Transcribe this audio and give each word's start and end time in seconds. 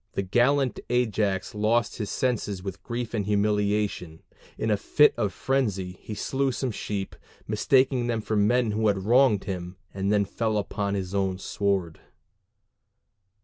The 0.13 0.23
gallant 0.23 0.79
Ajax 0.89 1.53
lost 1.53 1.97
his 1.97 2.09
senses 2.09 2.63
with 2.63 2.81
grief 2.81 3.13
and 3.13 3.27
humiliation: 3.27 4.23
in 4.57 4.71
a 4.71 4.75
fit 4.75 5.13
of 5.15 5.31
frenzy 5.31 5.91
he 6.01 6.15
slew 6.15 6.51
some 6.51 6.71
sheep, 6.71 7.15
mistaking 7.47 8.07
them 8.07 8.19
for 8.21 8.35
the 8.35 8.41
men 8.41 8.71
who 8.71 8.87
had 8.87 9.03
wronged 9.05 9.43
him, 9.43 9.75
and 9.93 10.11
then 10.11 10.25
fell 10.25 10.57
upon 10.57 10.95
his 10.95 11.13
own 11.13 11.37
sword. 11.37 11.99